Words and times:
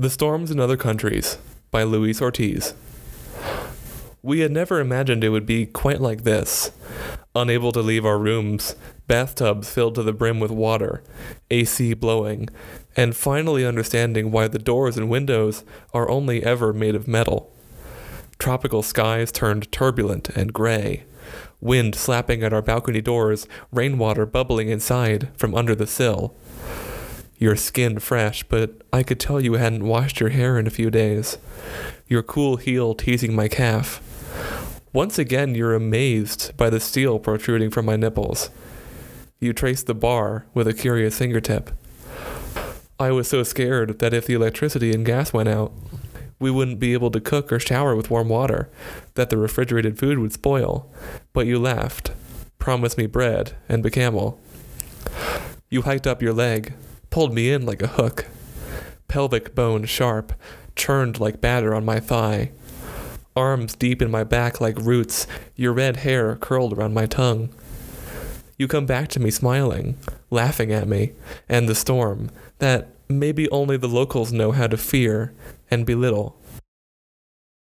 The 0.00 0.10
Storms 0.10 0.52
in 0.52 0.60
Other 0.60 0.76
Countries 0.76 1.38
by 1.72 1.82
Louise 1.82 2.22
Ortiz. 2.22 2.74
We 4.22 4.38
had 4.38 4.52
never 4.52 4.78
imagined 4.78 5.24
it 5.24 5.30
would 5.30 5.44
be 5.44 5.66
quite 5.66 6.00
like 6.00 6.22
this. 6.22 6.70
Unable 7.34 7.72
to 7.72 7.80
leave 7.80 8.06
our 8.06 8.16
rooms, 8.16 8.76
bathtubs 9.08 9.68
filled 9.68 9.96
to 9.96 10.04
the 10.04 10.12
brim 10.12 10.38
with 10.38 10.52
water, 10.52 11.02
AC 11.50 11.94
blowing, 11.94 12.48
and 12.96 13.16
finally 13.16 13.66
understanding 13.66 14.30
why 14.30 14.46
the 14.46 14.60
doors 14.60 14.96
and 14.96 15.10
windows 15.10 15.64
are 15.92 16.08
only 16.08 16.44
ever 16.44 16.72
made 16.72 16.94
of 16.94 17.08
metal. 17.08 17.52
Tropical 18.38 18.84
skies 18.84 19.32
turned 19.32 19.72
turbulent 19.72 20.28
and 20.28 20.52
gray, 20.52 21.02
wind 21.60 21.96
slapping 21.96 22.44
at 22.44 22.52
our 22.52 22.62
balcony 22.62 23.00
doors, 23.00 23.48
rainwater 23.72 24.26
bubbling 24.26 24.68
inside 24.68 25.26
from 25.36 25.56
under 25.56 25.74
the 25.74 25.88
sill. 25.88 26.36
Your 27.38 27.54
skin 27.54 28.00
fresh, 28.00 28.42
but 28.42 28.82
I 28.92 29.04
could 29.04 29.20
tell 29.20 29.40
you 29.40 29.54
hadn't 29.54 29.86
washed 29.86 30.18
your 30.18 30.30
hair 30.30 30.58
in 30.58 30.66
a 30.66 30.70
few 30.70 30.90
days. 30.90 31.38
Your 32.08 32.22
cool 32.22 32.56
heel 32.56 32.94
teasing 32.94 33.34
my 33.34 33.46
calf. 33.46 34.02
Once 34.92 35.20
again, 35.20 35.54
you're 35.54 35.74
amazed 35.74 36.56
by 36.56 36.68
the 36.68 36.80
steel 36.80 37.20
protruding 37.20 37.70
from 37.70 37.86
my 37.86 37.94
nipples. 37.94 38.50
You 39.38 39.52
trace 39.52 39.84
the 39.84 39.94
bar 39.94 40.46
with 40.52 40.66
a 40.66 40.74
curious 40.74 41.18
fingertip. 41.18 41.70
I 42.98 43.12
was 43.12 43.28
so 43.28 43.44
scared 43.44 44.00
that 44.00 44.12
if 44.12 44.26
the 44.26 44.34
electricity 44.34 44.92
and 44.92 45.06
gas 45.06 45.32
went 45.32 45.48
out, 45.48 45.72
we 46.40 46.50
wouldn't 46.50 46.80
be 46.80 46.92
able 46.92 47.12
to 47.12 47.20
cook 47.20 47.52
or 47.52 47.60
shower 47.60 47.94
with 47.94 48.10
warm 48.10 48.28
water, 48.28 48.68
that 49.14 49.30
the 49.30 49.36
refrigerated 49.36 49.96
food 49.96 50.18
would 50.18 50.32
spoil. 50.32 50.92
But 51.32 51.46
you 51.46 51.60
laughed, 51.60 52.10
promised 52.58 52.98
me 52.98 53.06
bread 53.06 53.54
and 53.68 53.86
a 53.86 53.90
camel. 53.90 54.40
You 55.68 55.82
hiked 55.82 56.06
up 56.06 56.20
your 56.20 56.32
leg, 56.32 56.72
pulled 57.10 57.34
me 57.34 57.50
in 57.50 57.66
like 57.66 57.82
a 57.82 57.88
hook. 57.88 58.26
Pelvic 59.08 59.54
bone 59.54 59.84
sharp, 59.84 60.32
churned 60.76 61.18
like 61.18 61.40
batter 61.40 61.74
on 61.74 61.84
my 61.84 62.00
thigh. 62.00 62.52
Arms 63.34 63.74
deep 63.74 64.02
in 64.02 64.10
my 64.10 64.24
back 64.24 64.60
like 64.60 64.76
roots, 64.78 65.26
your 65.54 65.72
red 65.72 65.98
hair 65.98 66.36
curled 66.36 66.72
around 66.72 66.94
my 66.94 67.06
tongue. 67.06 67.50
You 68.58 68.66
come 68.66 68.86
back 68.86 69.08
to 69.10 69.20
me 69.20 69.30
smiling, 69.30 69.96
laughing 70.30 70.72
at 70.72 70.88
me, 70.88 71.12
and 71.48 71.68
the 71.68 71.74
storm, 71.74 72.30
that 72.58 72.88
maybe 73.08 73.48
only 73.50 73.76
the 73.76 73.88
locals 73.88 74.32
know 74.32 74.52
how 74.52 74.66
to 74.66 74.76
fear 74.76 75.32
and 75.70 75.86
belittle. 75.86 76.37